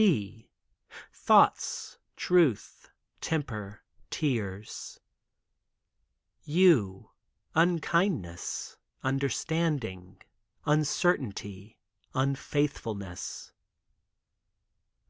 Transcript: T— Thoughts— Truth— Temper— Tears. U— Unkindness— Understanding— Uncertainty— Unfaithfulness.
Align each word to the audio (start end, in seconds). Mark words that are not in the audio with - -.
T— 0.00 0.48
Thoughts— 1.12 1.98
Truth— 2.26 2.88
Temper— 3.30 3.82
Tears. 4.18 4.98
U— 6.44 7.10
Unkindness— 7.54 8.78
Understanding— 9.12 10.22
Uncertainty— 10.64 11.76
Unfaithfulness. 12.14 13.52